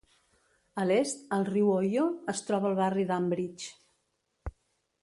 [0.83, 4.57] A l"est, al riu Ohio, es troba el barri d"Ambridge.